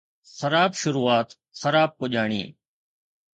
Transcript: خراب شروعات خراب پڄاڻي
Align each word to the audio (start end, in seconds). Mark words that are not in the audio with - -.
خراب 0.37 0.71
شروعات 0.81 1.29
خراب 1.61 1.89
پڄاڻي 1.99 2.43